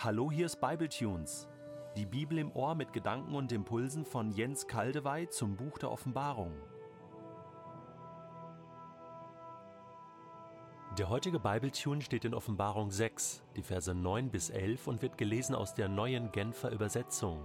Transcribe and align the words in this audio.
Hallo, 0.00 0.30
hier 0.30 0.46
ist 0.46 0.60
Bibletunes. 0.60 1.48
Die 1.96 2.06
Bibel 2.06 2.38
im 2.38 2.54
Ohr 2.54 2.76
mit 2.76 2.92
Gedanken 2.92 3.34
und 3.34 3.50
Impulsen 3.50 4.04
von 4.04 4.30
Jens 4.30 4.68
Kaldewey 4.68 5.28
zum 5.28 5.56
Buch 5.56 5.76
der 5.76 5.90
Offenbarung. 5.90 6.52
Der 10.96 11.08
heutige 11.08 11.40
Bibletune 11.40 12.00
steht 12.00 12.24
in 12.24 12.32
Offenbarung 12.32 12.92
6, 12.92 13.42
die 13.56 13.64
Verse 13.64 13.92
9 13.92 14.30
bis 14.30 14.50
11 14.50 14.86
und 14.86 15.02
wird 15.02 15.18
gelesen 15.18 15.56
aus 15.56 15.74
der 15.74 15.88
neuen 15.88 16.30
Genfer 16.30 16.70
Übersetzung. 16.70 17.42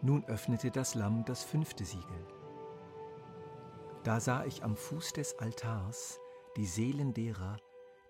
Nun 0.00 0.24
öffnete 0.24 0.70
das 0.70 0.94
Lamm 0.94 1.26
das 1.26 1.44
fünfte 1.44 1.84
Siegel. 1.84 2.26
Da 4.02 4.18
sah 4.18 4.46
ich 4.46 4.64
am 4.64 4.76
Fuß 4.76 5.12
des 5.12 5.38
Altars 5.40 6.18
die 6.56 6.64
Seelen 6.64 7.12
derer, 7.12 7.58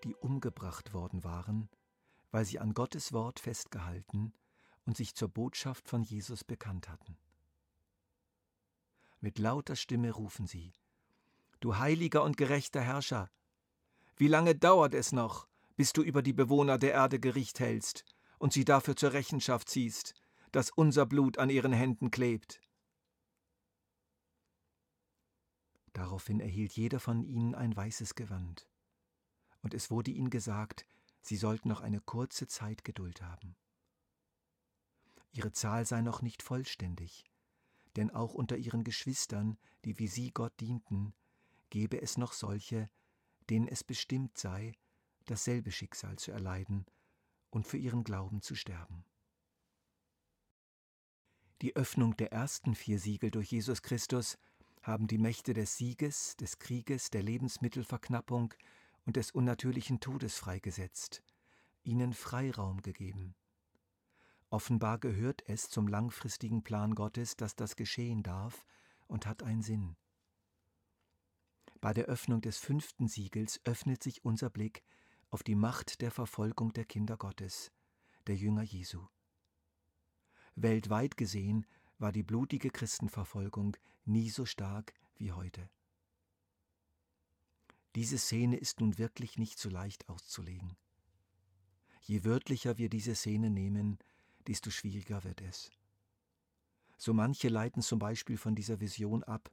die 0.03 0.15
umgebracht 0.15 0.93
worden 0.93 1.23
waren, 1.23 1.69
weil 2.31 2.45
sie 2.45 2.59
an 2.59 2.73
Gottes 2.73 3.13
Wort 3.13 3.39
festgehalten 3.39 4.33
und 4.85 4.97
sich 4.97 5.15
zur 5.15 5.29
Botschaft 5.29 5.87
von 5.87 6.03
Jesus 6.03 6.43
bekannt 6.43 6.89
hatten. 6.89 7.17
Mit 9.19 9.39
lauter 9.39 9.75
Stimme 9.75 10.11
rufen 10.11 10.47
sie, 10.47 10.73
Du 11.59 11.77
heiliger 11.77 12.23
und 12.23 12.37
gerechter 12.37 12.81
Herrscher, 12.81 13.29
wie 14.15 14.27
lange 14.27 14.55
dauert 14.55 14.93
es 14.93 15.11
noch, 15.11 15.47
bis 15.75 15.93
du 15.93 16.01
über 16.01 16.21
die 16.21 16.33
Bewohner 16.33 16.77
der 16.77 16.93
Erde 16.93 17.19
Gericht 17.19 17.59
hältst 17.59 18.05
und 18.37 18.53
sie 18.53 18.65
dafür 18.65 18.95
zur 18.95 19.13
Rechenschaft 19.13 19.69
ziehst, 19.69 20.13
dass 20.51 20.71
unser 20.71 21.05
Blut 21.05 21.37
an 21.37 21.49
ihren 21.49 21.73
Händen 21.73 22.11
klebt? 22.11 22.61
Daraufhin 25.93 26.39
erhielt 26.39 26.73
jeder 26.73 26.99
von 26.99 27.23
ihnen 27.23 27.55
ein 27.55 27.75
weißes 27.75 28.15
Gewand 28.15 28.69
und 29.61 29.73
es 29.73 29.91
wurde 29.91 30.11
ihnen 30.11 30.29
gesagt, 30.29 30.85
sie 31.21 31.37
sollten 31.37 31.69
noch 31.69 31.81
eine 31.81 32.01
kurze 32.01 32.47
Zeit 32.47 32.83
Geduld 32.83 33.21
haben. 33.21 33.55
Ihre 35.31 35.51
Zahl 35.51 35.85
sei 35.85 36.01
noch 36.01 36.21
nicht 36.21 36.41
vollständig, 36.41 37.23
denn 37.95 38.11
auch 38.11 38.33
unter 38.33 38.57
ihren 38.57 38.83
Geschwistern, 38.83 39.57
die 39.85 39.99
wie 39.99 40.07
sie 40.07 40.31
Gott 40.31 40.59
dienten, 40.59 41.13
gebe 41.69 42.01
es 42.01 42.17
noch 42.17 42.33
solche, 42.33 42.89
denen 43.49 43.67
es 43.67 43.83
bestimmt 43.83 44.37
sei, 44.37 44.73
dasselbe 45.25 45.71
Schicksal 45.71 46.17
zu 46.17 46.31
erleiden 46.31 46.85
und 47.49 47.67
für 47.67 47.77
ihren 47.77 48.03
Glauben 48.03 48.41
zu 48.41 48.55
sterben. 48.55 49.05
Die 51.61 51.75
Öffnung 51.75 52.15
der 52.15 52.31
ersten 52.31 52.73
vier 52.73 52.99
Siegel 52.99 53.31
durch 53.31 53.51
Jesus 53.51 53.81
Christus 53.81 54.37
haben 54.81 55.07
die 55.07 55.17
Mächte 55.17 55.53
des 55.53 55.77
Sieges, 55.77 56.37
des 56.37 56.57
Krieges, 56.57 57.09
der 57.09 57.21
Lebensmittelverknappung 57.21 58.53
und 59.09 59.15
des 59.15 59.31
unnatürlichen 59.31 59.99
Todes 59.99 60.37
freigesetzt, 60.37 61.23
ihnen 61.81 62.13
Freiraum 62.13 62.83
gegeben. 62.83 63.33
Offenbar 64.51 64.99
gehört 64.99 65.41
es 65.47 65.67
zum 65.67 65.87
langfristigen 65.87 66.61
Plan 66.61 66.93
Gottes, 66.93 67.35
dass 67.35 67.55
das 67.55 67.75
geschehen 67.75 68.21
darf 68.21 68.67
und 69.07 69.25
hat 69.25 69.41
einen 69.41 69.63
Sinn. 69.63 69.97
Bei 71.81 71.91
der 71.91 72.05
Öffnung 72.05 72.41
des 72.41 72.59
fünften 72.59 73.07
Siegels 73.07 73.59
öffnet 73.63 74.03
sich 74.03 74.23
unser 74.23 74.51
Blick 74.51 74.83
auf 75.31 75.41
die 75.41 75.55
Macht 75.55 76.01
der 76.01 76.11
Verfolgung 76.11 76.71
der 76.73 76.85
Kinder 76.85 77.17
Gottes, 77.17 77.71
der 78.27 78.35
Jünger 78.35 78.61
Jesu. 78.61 79.07
Weltweit 80.53 81.17
gesehen 81.17 81.65
war 81.97 82.11
die 82.11 82.21
blutige 82.21 82.69
Christenverfolgung 82.69 83.75
nie 84.05 84.29
so 84.29 84.45
stark 84.45 84.93
wie 85.15 85.31
heute. 85.31 85.67
Diese 87.95 88.17
Szene 88.17 88.57
ist 88.57 88.79
nun 88.79 88.97
wirklich 88.97 89.37
nicht 89.37 89.57
so 89.57 89.69
leicht 89.69 90.09
auszulegen. 90.09 90.75
Je 92.01 92.23
wörtlicher 92.23 92.77
wir 92.77 92.89
diese 92.89 93.15
Szene 93.15 93.49
nehmen, 93.49 93.97
desto 94.47 94.69
schwieriger 94.69 95.23
wird 95.23 95.41
es. 95.41 95.71
So 96.97 97.13
manche 97.13 97.49
leiten 97.49 97.81
zum 97.81 97.99
Beispiel 97.99 98.37
von 98.37 98.55
dieser 98.55 98.79
Vision 98.79 99.23
ab, 99.23 99.51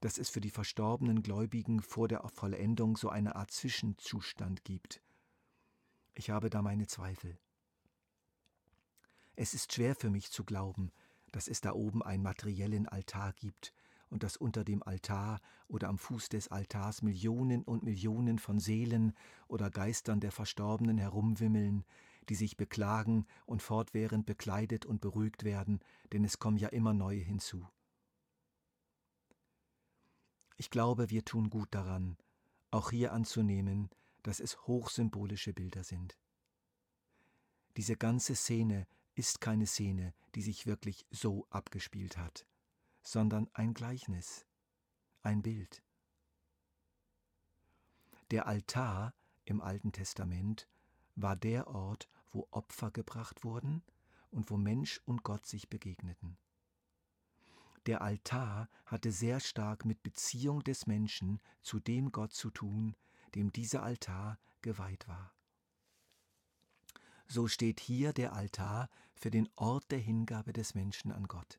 dass 0.00 0.18
es 0.18 0.30
für 0.30 0.40
die 0.40 0.50
verstorbenen 0.50 1.22
Gläubigen 1.22 1.82
vor 1.82 2.08
der 2.08 2.26
Vollendung 2.28 2.96
so 2.96 3.08
eine 3.08 3.36
Art 3.36 3.50
Zwischenzustand 3.50 4.64
gibt. 4.64 5.02
Ich 6.14 6.30
habe 6.30 6.50
da 6.50 6.62
meine 6.62 6.86
Zweifel. 6.86 7.38
Es 9.36 9.54
ist 9.54 9.72
schwer 9.72 9.94
für 9.94 10.10
mich 10.10 10.30
zu 10.30 10.44
glauben, 10.44 10.90
dass 11.30 11.46
es 11.46 11.60
da 11.60 11.72
oben 11.72 12.02
einen 12.02 12.22
materiellen 12.22 12.88
Altar 12.88 13.32
gibt, 13.34 13.72
und 14.10 14.22
dass 14.22 14.36
unter 14.36 14.64
dem 14.64 14.82
Altar 14.82 15.40
oder 15.68 15.88
am 15.88 15.98
Fuß 15.98 16.28
des 16.28 16.48
Altars 16.48 17.02
Millionen 17.02 17.62
und 17.62 17.82
Millionen 17.82 18.38
von 18.38 18.58
Seelen 18.58 19.12
oder 19.48 19.70
Geistern 19.70 20.20
der 20.20 20.32
Verstorbenen 20.32 20.98
herumwimmeln, 20.98 21.84
die 22.28 22.34
sich 22.34 22.56
beklagen 22.56 23.26
und 23.46 23.62
fortwährend 23.62 24.26
bekleidet 24.26 24.86
und 24.86 25.00
beruhigt 25.00 25.44
werden, 25.44 25.80
denn 26.12 26.24
es 26.24 26.38
kommen 26.38 26.58
ja 26.58 26.68
immer 26.68 26.94
neue 26.94 27.20
hinzu. 27.20 27.66
Ich 30.56 30.70
glaube, 30.70 31.10
wir 31.10 31.24
tun 31.24 31.50
gut 31.50 31.68
daran, 31.70 32.16
auch 32.70 32.90
hier 32.90 33.12
anzunehmen, 33.12 33.90
dass 34.22 34.40
es 34.40 34.66
hochsymbolische 34.66 35.52
Bilder 35.52 35.84
sind. 35.84 36.18
Diese 37.76 37.96
ganze 37.96 38.34
Szene 38.34 38.86
ist 39.14 39.40
keine 39.40 39.66
Szene, 39.66 40.12
die 40.34 40.42
sich 40.42 40.66
wirklich 40.66 41.06
so 41.10 41.46
abgespielt 41.50 42.16
hat 42.18 42.44
sondern 43.08 43.48
ein 43.54 43.72
Gleichnis, 43.72 44.44
ein 45.22 45.40
Bild. 45.40 45.82
Der 48.30 48.46
Altar 48.46 49.14
im 49.46 49.62
Alten 49.62 49.92
Testament 49.92 50.68
war 51.14 51.34
der 51.34 51.68
Ort, 51.68 52.06
wo 52.30 52.46
Opfer 52.50 52.90
gebracht 52.90 53.44
wurden 53.44 53.82
und 54.30 54.50
wo 54.50 54.58
Mensch 54.58 55.00
und 55.06 55.22
Gott 55.22 55.46
sich 55.46 55.70
begegneten. 55.70 56.36
Der 57.86 58.02
Altar 58.02 58.68
hatte 58.84 59.10
sehr 59.10 59.40
stark 59.40 59.86
mit 59.86 60.02
Beziehung 60.02 60.62
des 60.62 60.86
Menschen 60.86 61.40
zu 61.62 61.80
dem 61.80 62.12
Gott 62.12 62.34
zu 62.34 62.50
tun, 62.50 62.94
dem 63.34 63.50
dieser 63.52 63.82
Altar 63.82 64.38
geweiht 64.60 65.08
war. 65.08 65.32
So 67.26 67.48
steht 67.48 67.80
hier 67.80 68.12
der 68.12 68.34
Altar 68.34 68.90
für 69.14 69.30
den 69.30 69.48
Ort 69.56 69.90
der 69.92 69.98
Hingabe 69.98 70.52
des 70.52 70.74
Menschen 70.74 71.10
an 71.10 71.26
Gott. 71.26 71.58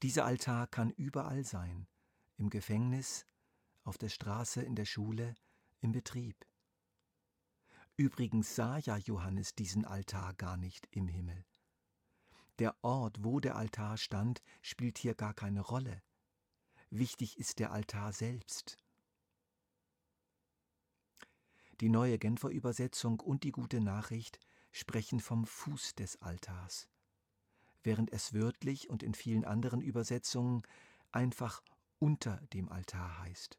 Dieser 0.00 0.24
Altar 0.24 0.66
kann 0.66 0.90
überall 0.90 1.44
sein, 1.44 1.86
im 2.36 2.50
Gefängnis, 2.50 3.26
auf 3.84 3.98
der 3.98 4.08
Straße, 4.08 4.62
in 4.62 4.74
der 4.74 4.84
Schule, 4.84 5.34
im 5.80 5.92
Betrieb. 5.92 6.46
Übrigens 7.96 8.54
sah 8.54 8.78
ja 8.78 8.96
Johannes 8.96 9.54
diesen 9.54 9.84
Altar 9.84 10.34
gar 10.34 10.56
nicht 10.56 10.88
im 10.92 11.08
Himmel. 11.08 11.44
Der 12.58 12.76
Ort, 12.82 13.22
wo 13.22 13.40
der 13.40 13.56
Altar 13.56 13.96
stand, 13.96 14.42
spielt 14.60 14.98
hier 14.98 15.14
gar 15.14 15.34
keine 15.34 15.60
Rolle. 15.60 16.02
Wichtig 16.90 17.38
ist 17.38 17.58
der 17.58 17.72
Altar 17.72 18.12
selbst. 18.12 18.78
Die 21.80 21.88
neue 21.88 22.18
Genfer 22.18 22.50
Übersetzung 22.50 23.20
und 23.20 23.44
die 23.44 23.52
gute 23.52 23.80
Nachricht 23.80 24.38
sprechen 24.70 25.20
vom 25.20 25.46
Fuß 25.46 25.94
des 25.94 26.20
Altars 26.22 26.91
während 27.82 28.12
es 28.12 28.32
wörtlich 28.32 28.90
und 28.90 29.02
in 29.02 29.14
vielen 29.14 29.44
anderen 29.44 29.80
Übersetzungen 29.80 30.62
einfach 31.10 31.62
unter 31.98 32.38
dem 32.52 32.68
Altar 32.68 33.20
heißt. 33.20 33.58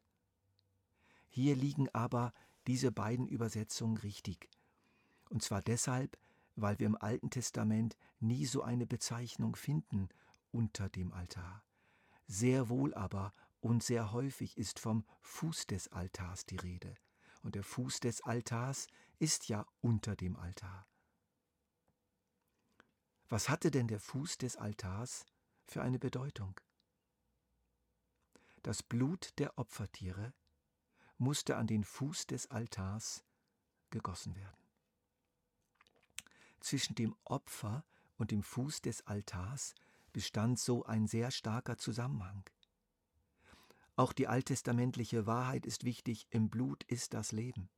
Hier 1.28 1.56
liegen 1.56 1.88
aber 1.94 2.32
diese 2.66 2.92
beiden 2.92 3.26
Übersetzungen 3.26 3.96
richtig. 3.98 4.48
Und 5.28 5.42
zwar 5.42 5.62
deshalb, 5.62 6.18
weil 6.56 6.78
wir 6.78 6.86
im 6.86 6.96
Alten 6.96 7.30
Testament 7.30 7.96
nie 8.20 8.46
so 8.46 8.62
eine 8.62 8.86
Bezeichnung 8.86 9.56
finden 9.56 10.08
unter 10.52 10.88
dem 10.88 11.12
Altar. 11.12 11.64
Sehr 12.26 12.68
wohl 12.68 12.94
aber 12.94 13.32
und 13.60 13.82
sehr 13.82 14.12
häufig 14.12 14.56
ist 14.56 14.78
vom 14.78 15.04
Fuß 15.22 15.66
des 15.66 15.88
Altars 15.88 16.46
die 16.46 16.56
Rede. 16.56 16.94
Und 17.42 17.54
der 17.54 17.64
Fuß 17.64 18.00
des 18.00 18.22
Altars 18.22 18.86
ist 19.18 19.48
ja 19.48 19.66
unter 19.80 20.16
dem 20.16 20.36
Altar. 20.36 20.86
Was 23.34 23.48
hatte 23.48 23.72
denn 23.72 23.88
der 23.88 23.98
Fuß 23.98 24.38
des 24.38 24.54
Altars 24.54 25.26
für 25.66 25.82
eine 25.82 25.98
Bedeutung? 25.98 26.60
Das 28.62 28.84
Blut 28.84 29.36
der 29.40 29.58
Opfertiere 29.58 30.32
musste 31.18 31.56
an 31.56 31.66
den 31.66 31.82
Fuß 31.82 32.28
des 32.28 32.48
Altars 32.52 33.24
gegossen 33.90 34.36
werden. 34.36 34.68
Zwischen 36.60 36.94
dem 36.94 37.16
Opfer 37.24 37.84
und 38.18 38.30
dem 38.30 38.44
Fuß 38.44 38.82
des 38.82 39.04
Altars 39.08 39.74
bestand 40.12 40.60
so 40.60 40.84
ein 40.84 41.08
sehr 41.08 41.32
starker 41.32 41.76
Zusammenhang. 41.76 42.48
Auch 43.96 44.12
die 44.12 44.28
alttestamentliche 44.28 45.26
Wahrheit 45.26 45.66
ist 45.66 45.82
wichtig, 45.82 46.28
im 46.30 46.50
Blut 46.50 46.84
ist 46.84 47.14
das 47.14 47.32
Leben. 47.32 47.68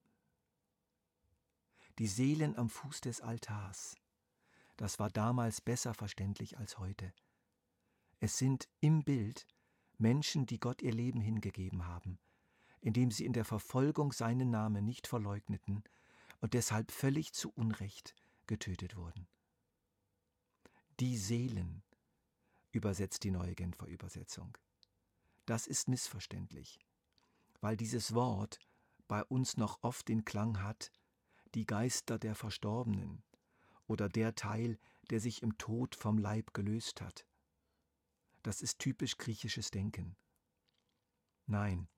Die 1.98 2.08
Seelen 2.08 2.58
am 2.58 2.68
Fuß 2.68 3.00
des 3.00 3.22
Altars 3.22 3.96
das 4.76 4.98
war 4.98 5.10
damals 5.10 5.60
besser 5.60 5.94
verständlich 5.94 6.58
als 6.58 6.78
heute. 6.78 7.12
Es 8.20 8.38
sind 8.38 8.68
im 8.80 9.04
Bild 9.04 9.46
Menschen, 9.98 10.46
die 10.46 10.60
Gott 10.60 10.82
ihr 10.82 10.92
Leben 10.92 11.20
hingegeben 11.20 11.86
haben, 11.86 12.18
indem 12.80 13.10
sie 13.10 13.24
in 13.24 13.32
der 13.32 13.44
Verfolgung 13.44 14.12
seinen 14.12 14.50
Namen 14.50 14.84
nicht 14.84 15.06
verleugneten 15.06 15.82
und 16.40 16.54
deshalb 16.54 16.90
völlig 16.92 17.32
zu 17.32 17.50
Unrecht 17.50 18.14
getötet 18.46 18.96
wurden. 18.96 19.26
Die 21.00 21.16
Seelen, 21.16 21.82
übersetzt 22.76 23.24
die 23.24 23.30
neue 23.30 23.54
Genfer 23.54 23.86
Übersetzung. 23.86 24.56
Das 25.46 25.66
ist 25.66 25.88
missverständlich, 25.88 26.78
weil 27.60 27.76
dieses 27.76 28.14
Wort 28.14 28.58
bei 29.08 29.24
uns 29.24 29.56
noch 29.56 29.82
oft 29.82 30.08
den 30.08 30.24
Klang 30.24 30.62
hat, 30.62 30.92
die 31.54 31.64
Geister 31.64 32.18
der 32.18 32.34
Verstorbenen 32.34 33.22
oder 33.86 34.08
der 34.08 34.34
Teil, 34.34 34.78
der 35.10 35.20
sich 35.20 35.42
im 35.42 35.56
Tod 35.58 35.94
vom 35.94 36.18
Leib 36.18 36.54
gelöst 36.54 37.00
hat. 37.00 37.26
Das 38.42 38.62
ist 38.62 38.78
typisch 38.78 39.16
griechisches 39.16 39.70
Denken. 39.70 40.16
Nein, 41.46 41.88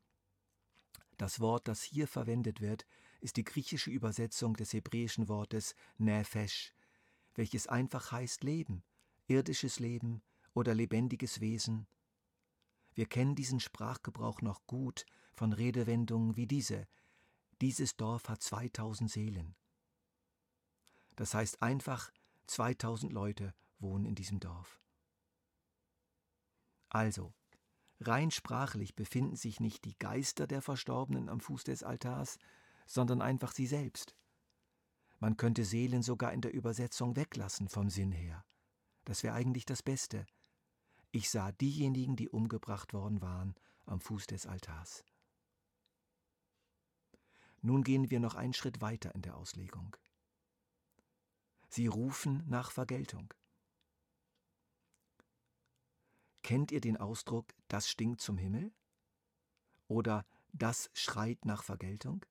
das 1.18 1.40
Wort, 1.40 1.66
das 1.66 1.82
hier 1.82 2.06
verwendet 2.06 2.60
wird, 2.60 2.86
ist 3.20 3.36
die 3.36 3.44
griechische 3.44 3.90
Übersetzung 3.90 4.54
des 4.54 4.72
hebräischen 4.72 5.28
Wortes 5.28 5.74
Nefesh, 5.98 6.72
welches 7.34 7.66
einfach 7.66 8.12
heißt 8.12 8.44
Leben, 8.44 8.84
irdisches 9.26 9.80
Leben 9.80 10.22
oder 10.54 10.74
lebendiges 10.74 11.40
Wesen. 11.40 11.88
Wir 12.94 13.06
kennen 13.06 13.34
diesen 13.34 13.58
Sprachgebrauch 13.58 14.42
noch 14.42 14.64
gut 14.66 15.06
von 15.34 15.52
Redewendungen 15.52 16.36
wie 16.36 16.46
diese. 16.46 16.86
Dieses 17.60 17.96
Dorf 17.96 18.28
hat 18.28 18.40
2000 18.40 19.10
Seelen. 19.10 19.56
Das 21.18 21.34
heißt 21.34 21.62
einfach, 21.62 22.12
2000 22.46 23.12
Leute 23.12 23.52
wohnen 23.80 24.04
in 24.04 24.14
diesem 24.14 24.38
Dorf. 24.38 24.80
Also, 26.90 27.34
rein 27.98 28.30
sprachlich 28.30 28.94
befinden 28.94 29.34
sich 29.34 29.58
nicht 29.58 29.84
die 29.84 29.98
Geister 29.98 30.46
der 30.46 30.62
Verstorbenen 30.62 31.28
am 31.28 31.40
Fuß 31.40 31.64
des 31.64 31.82
Altars, 31.82 32.38
sondern 32.86 33.20
einfach 33.20 33.50
sie 33.50 33.66
selbst. 33.66 34.14
Man 35.18 35.36
könnte 35.36 35.64
Seelen 35.64 36.04
sogar 36.04 36.32
in 36.32 36.40
der 36.40 36.54
Übersetzung 36.54 37.16
weglassen 37.16 37.68
vom 37.68 37.90
Sinn 37.90 38.12
her. 38.12 38.44
Das 39.04 39.24
wäre 39.24 39.34
eigentlich 39.34 39.64
das 39.66 39.82
Beste. 39.82 40.24
Ich 41.10 41.30
sah 41.30 41.50
diejenigen, 41.50 42.14
die 42.14 42.28
umgebracht 42.28 42.92
worden 42.92 43.20
waren, 43.20 43.56
am 43.86 44.00
Fuß 44.00 44.28
des 44.28 44.46
Altars. 44.46 45.04
Nun 47.60 47.82
gehen 47.82 48.08
wir 48.08 48.20
noch 48.20 48.36
einen 48.36 48.54
Schritt 48.54 48.80
weiter 48.80 49.12
in 49.16 49.22
der 49.22 49.36
Auslegung. 49.36 49.96
Sie 51.68 51.86
rufen 51.86 52.42
nach 52.48 52.70
Vergeltung. 52.70 53.32
Kennt 56.42 56.72
ihr 56.72 56.80
den 56.80 56.96
Ausdruck, 56.96 57.52
das 57.68 57.88
stinkt 57.90 58.20
zum 58.20 58.38
Himmel? 58.38 58.72
Oder 59.86 60.24
das 60.52 60.90
schreit 60.94 61.44
nach 61.44 61.62
Vergeltung? 61.62 62.24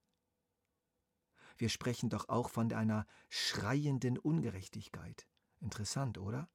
Wir 1.57 1.69
sprechen 1.69 2.09
doch 2.09 2.29
auch 2.29 2.49
von 2.49 2.71
einer 2.73 3.05
schreienden 3.29 4.17
Ungerechtigkeit. 4.17 5.27
Interessant, 5.59 6.17
oder? 6.17 6.49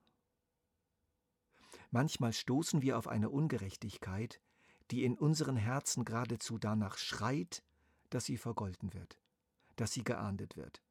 Manchmal 1.90 2.32
stoßen 2.32 2.82
wir 2.82 2.98
auf 2.98 3.06
eine 3.08 3.30
Ungerechtigkeit, 3.30 4.40
die 4.90 5.04
in 5.04 5.18
unseren 5.18 5.56
Herzen 5.56 6.04
geradezu 6.04 6.58
danach 6.58 6.98
schreit, 6.98 7.62
dass 8.10 8.24
sie 8.24 8.36
vergolten 8.36 8.92
wird, 8.92 9.18
dass 9.76 9.92
sie 9.92 10.04
geahndet 10.04 10.56
wird. 10.56 10.82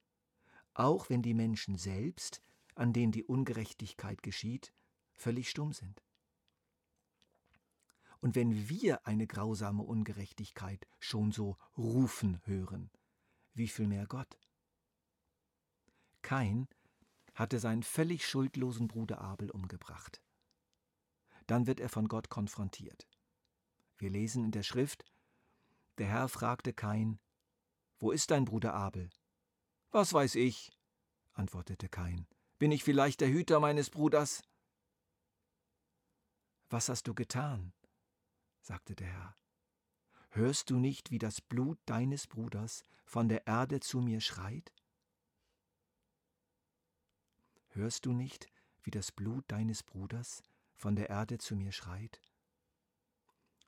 Auch 0.73 1.09
wenn 1.09 1.21
die 1.21 1.33
Menschen 1.33 1.77
selbst, 1.77 2.41
an 2.75 2.93
denen 2.93 3.11
die 3.11 3.23
Ungerechtigkeit 3.23 4.23
geschieht, 4.23 4.73
völlig 5.13 5.49
stumm 5.49 5.73
sind. 5.73 6.03
Und 8.19 8.35
wenn 8.35 8.69
wir 8.69 9.05
eine 9.07 9.27
grausame 9.27 9.83
Ungerechtigkeit 9.83 10.87
schon 10.99 11.31
so 11.31 11.57
rufen 11.77 12.39
hören, 12.45 12.91
wie 13.53 13.67
viel 13.67 13.87
mehr 13.87 14.05
Gott? 14.05 14.39
Kain 16.21 16.67
hatte 17.33 17.59
seinen 17.59 17.83
völlig 17.83 18.27
schuldlosen 18.27 18.87
Bruder 18.87 19.21
Abel 19.21 19.49
umgebracht. 19.49 20.21
Dann 21.47 21.65
wird 21.65 21.79
er 21.79 21.89
von 21.89 22.07
Gott 22.07 22.29
konfrontiert. 22.29 23.07
Wir 23.97 24.09
lesen 24.09 24.45
in 24.45 24.51
der 24.51 24.63
Schrift, 24.63 25.03
der 25.97 26.07
Herr 26.07 26.29
fragte 26.29 26.73
Kain, 26.73 27.19
Wo 27.99 28.11
ist 28.11 28.31
dein 28.31 28.45
Bruder 28.45 28.73
Abel? 28.73 29.09
Was 29.91 30.13
weiß 30.13 30.35
ich, 30.35 30.71
antwortete 31.33 31.89
Kain. 31.89 32.25
Bin 32.57 32.71
ich 32.71 32.81
vielleicht 32.81 33.19
der 33.19 33.27
Hüter 33.27 33.59
meines 33.59 33.89
Bruders? 33.89 34.41
Was 36.69 36.87
hast 36.87 37.09
du 37.09 37.13
getan? 37.13 37.73
sagte 38.61 38.95
der 38.95 39.07
Herr. 39.07 39.37
Hörst 40.29 40.69
du 40.69 40.79
nicht, 40.79 41.11
wie 41.11 41.17
das 41.17 41.41
Blut 41.41 41.77
deines 41.85 42.27
Bruders 42.27 42.85
von 43.03 43.27
der 43.27 43.45
Erde 43.47 43.81
zu 43.81 43.99
mir 43.99 44.21
schreit? 44.21 44.73
Hörst 47.71 48.05
du 48.05 48.13
nicht, 48.13 48.47
wie 48.83 48.91
das 48.91 49.11
Blut 49.11 49.43
deines 49.49 49.83
Bruders 49.83 50.41
von 50.73 50.95
der 50.95 51.09
Erde 51.09 51.37
zu 51.37 51.57
mir 51.57 51.73
schreit? 51.73 52.21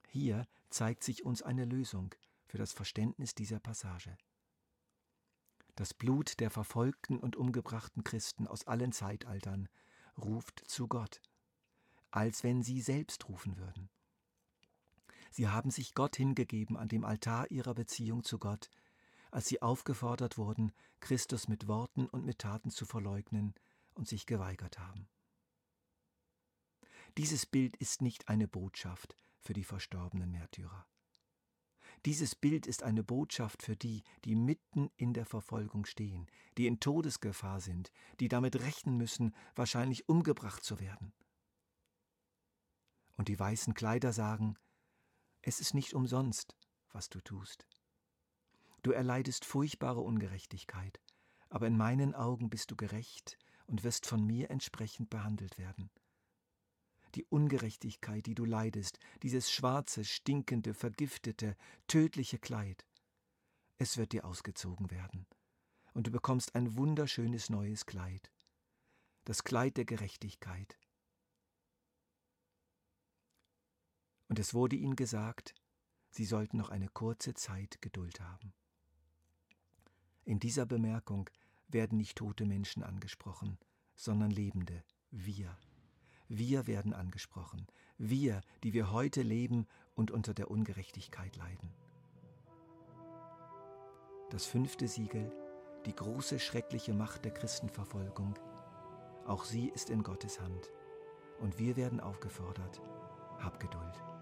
Hier 0.07 0.47
zeigt 0.69 1.03
sich 1.03 1.25
uns 1.25 1.41
eine 1.41 1.65
Lösung 1.65 2.15
für 2.45 2.57
das 2.57 2.71
Verständnis 2.71 3.35
dieser 3.35 3.59
Passage. 3.59 4.17
Das 5.75 5.93
Blut 5.93 6.39
der 6.39 6.51
verfolgten 6.51 7.17
und 7.17 7.35
umgebrachten 7.35 8.03
Christen 8.03 8.47
aus 8.47 8.67
allen 8.67 8.91
Zeitaltern 8.91 9.69
ruft 10.17 10.63
zu 10.67 10.87
Gott, 10.87 11.21
als 12.11 12.43
wenn 12.43 12.61
sie 12.61 12.81
selbst 12.81 13.27
rufen 13.27 13.57
würden. 13.57 13.89
Sie 15.31 15.47
haben 15.47 15.71
sich 15.71 15.95
Gott 15.95 16.15
hingegeben 16.15 16.77
an 16.77 16.89
dem 16.89 17.03
Altar 17.03 17.49
ihrer 17.49 17.73
Beziehung 17.73 18.23
zu 18.23 18.37
Gott, 18.37 18.69
als 19.31 19.47
sie 19.47 19.63
aufgefordert 19.63 20.37
wurden, 20.37 20.71
Christus 20.99 21.47
mit 21.47 21.67
Worten 21.67 22.05
und 22.07 22.23
mit 22.23 22.37
Taten 22.37 22.69
zu 22.69 22.85
verleugnen 22.85 23.55
und 23.95 24.07
sich 24.07 24.27
geweigert 24.27 24.77
haben. 24.77 25.07
Dieses 27.17 27.47
Bild 27.47 27.75
ist 27.77 28.03
nicht 28.03 28.29
eine 28.29 28.47
Botschaft 28.47 29.15
für 29.39 29.53
die 29.53 29.63
verstorbenen 29.63 30.31
Märtyrer. 30.31 30.85
Dieses 32.05 32.35
Bild 32.35 32.67
ist 32.67 32.83
eine 32.83 33.03
Botschaft 33.03 33.63
für 33.63 33.77
die, 33.77 34.03
die 34.25 34.35
mitten 34.35 34.91
in 34.97 35.13
der 35.13 35.25
Verfolgung 35.25 35.85
stehen, 35.85 36.27
die 36.57 36.67
in 36.67 36.81
Todesgefahr 36.81 37.61
sind, 37.61 37.91
die 38.19 38.27
damit 38.27 38.59
rechnen 38.59 38.97
müssen, 38.97 39.33
wahrscheinlich 39.55 40.09
umgebracht 40.09 40.63
zu 40.63 40.79
werden. 40.79 41.13
Und 43.15 43.29
die 43.29 43.39
weißen 43.39 43.73
Kleider 43.73 44.11
sagen, 44.11 44.57
es 45.41 45.61
ist 45.61 45.73
nicht 45.73 45.93
umsonst, 45.93 46.57
was 46.91 47.09
du 47.09 47.21
tust. 47.21 47.67
Du 48.81 48.91
erleidest 48.91 49.45
furchtbare 49.45 50.01
Ungerechtigkeit, 50.01 50.99
aber 51.49 51.67
in 51.67 51.77
meinen 51.77 52.15
Augen 52.15 52.49
bist 52.49 52.69
du 52.69 52.75
gerecht 52.75 53.37
und 53.65 53.85
wirst 53.85 54.05
von 54.05 54.25
mir 54.25 54.51
entsprechend 54.51 55.09
behandelt 55.09 55.57
werden. 55.57 55.89
Die 57.15 57.25
Ungerechtigkeit, 57.25 58.25
die 58.25 58.35
du 58.35 58.45
leidest, 58.45 58.99
dieses 59.21 59.51
schwarze, 59.51 60.03
stinkende, 60.03 60.73
vergiftete, 60.73 61.55
tödliche 61.87 62.39
Kleid, 62.39 62.85
es 63.77 63.97
wird 63.97 64.13
dir 64.13 64.25
ausgezogen 64.25 64.89
werden, 64.91 65.25
und 65.93 66.07
du 66.07 66.11
bekommst 66.11 66.55
ein 66.55 66.75
wunderschönes 66.75 67.49
neues 67.49 67.85
Kleid, 67.85 68.31
das 69.25 69.43
Kleid 69.43 69.77
der 69.77 69.85
Gerechtigkeit, 69.85 70.77
Und 74.33 74.39
es 74.39 74.55
wurde 74.55 74.75
ihnen 74.75 74.95
gesagt, 74.95 75.53
sie 76.09 76.25
sollten 76.25 76.57
noch 76.57 76.69
eine 76.69 76.87
kurze 76.87 77.35
Zeit 77.35 77.79
Geduld 77.83 78.19
haben. 78.19 78.51
In 80.25 80.39
dieser 80.39 80.65
Bemerkung 80.65 81.29
werden 81.67 81.99
nicht 81.99 82.17
tote 82.17 82.47
Menschen 82.47 82.81
angesprochen, 82.81 83.59
sondern 83.95 84.31
Lebende, 84.31 84.83
wir. 85.11 85.55
Wir 86.29 86.67
werden 86.67 86.93
angesprochen, 86.93 87.67
wir, 87.97 88.41
die 88.63 88.73
wir 88.73 88.91
heute 88.91 89.21
leben 89.21 89.67
und 89.95 90.11
unter 90.11 90.33
der 90.33 90.49
Ungerechtigkeit 90.49 91.35
leiden. 91.35 91.71
Das 94.29 94.45
fünfte 94.45 94.87
Siegel, 94.87 95.31
die 95.85 95.95
große 95.95 96.39
schreckliche 96.39 96.93
Macht 96.93 97.25
der 97.25 97.33
Christenverfolgung, 97.33 98.33
auch 99.27 99.45
sie 99.45 99.69
ist 99.69 99.89
in 99.89 100.03
Gottes 100.03 100.39
Hand. 100.39 100.71
Und 101.39 101.59
wir 101.59 101.75
werden 101.75 101.99
aufgefordert, 101.99 102.81
hab 103.39 103.59
Geduld. 103.59 104.12